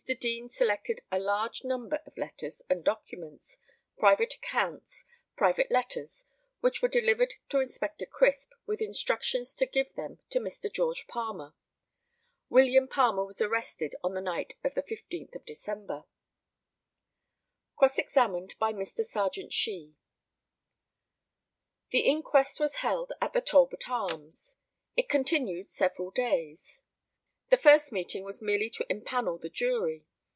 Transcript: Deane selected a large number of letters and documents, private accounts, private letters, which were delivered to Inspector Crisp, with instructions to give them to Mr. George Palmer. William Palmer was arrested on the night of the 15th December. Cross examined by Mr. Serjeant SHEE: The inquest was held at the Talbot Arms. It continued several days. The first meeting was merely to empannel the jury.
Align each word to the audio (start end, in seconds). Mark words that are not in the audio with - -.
Deane 0.19 0.49
selected 0.49 1.01
a 1.11 1.19
large 1.19 1.63
number 1.63 1.97
of 2.07 2.17
letters 2.17 2.63
and 2.69 2.83
documents, 2.83 3.59
private 3.97 4.33
accounts, 4.33 5.05
private 5.37 5.71
letters, 5.71 6.25
which 6.59 6.81
were 6.81 6.87
delivered 6.89 7.35
to 7.47 7.59
Inspector 7.61 8.05
Crisp, 8.07 8.51
with 8.65 8.81
instructions 8.81 9.55
to 9.55 9.65
give 9.67 9.93
them 9.93 10.19
to 10.31 10.39
Mr. 10.39 10.73
George 10.73 11.07
Palmer. 11.07 11.53
William 12.49 12.89
Palmer 12.89 13.23
was 13.23 13.41
arrested 13.41 13.95
on 14.03 14.13
the 14.13 14.19
night 14.21 14.55
of 14.65 14.73
the 14.73 14.83
15th 14.83 15.45
December. 15.45 16.03
Cross 17.77 17.97
examined 17.99 18.55
by 18.59 18.73
Mr. 18.73 19.05
Serjeant 19.05 19.53
SHEE: 19.53 19.95
The 21.91 22.01
inquest 22.01 22.59
was 22.59 22.77
held 22.77 23.13
at 23.21 23.31
the 23.31 23.39
Talbot 23.39 23.87
Arms. 23.87 24.57
It 24.97 25.07
continued 25.07 25.69
several 25.69 26.09
days. 26.11 26.83
The 27.49 27.57
first 27.57 27.91
meeting 27.91 28.23
was 28.23 28.41
merely 28.41 28.69
to 28.69 28.85
empannel 28.89 29.37
the 29.37 29.49
jury. 29.49 30.05